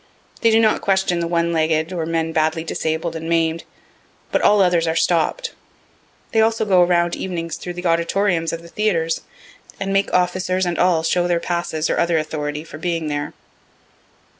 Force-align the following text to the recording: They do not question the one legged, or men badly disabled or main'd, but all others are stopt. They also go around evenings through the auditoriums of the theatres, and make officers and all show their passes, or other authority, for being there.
They 0.41 0.49
do 0.49 0.59
not 0.59 0.81
question 0.81 1.19
the 1.19 1.27
one 1.27 1.53
legged, 1.53 1.93
or 1.93 2.07
men 2.07 2.31
badly 2.31 2.63
disabled 2.63 3.15
or 3.15 3.19
main'd, 3.19 3.65
but 4.31 4.41
all 4.41 4.59
others 4.59 4.87
are 4.87 4.95
stopt. 4.95 5.53
They 6.31 6.41
also 6.41 6.65
go 6.65 6.81
around 6.81 7.15
evenings 7.15 7.55
through 7.55 7.73
the 7.75 7.85
auditoriums 7.85 8.51
of 8.51 8.63
the 8.63 8.67
theatres, 8.67 9.21
and 9.79 9.93
make 9.93 10.11
officers 10.11 10.65
and 10.65 10.79
all 10.79 11.03
show 11.03 11.27
their 11.27 11.39
passes, 11.39 11.87
or 11.87 11.99
other 11.99 12.17
authority, 12.17 12.63
for 12.63 12.79
being 12.79 13.09
there. 13.09 13.35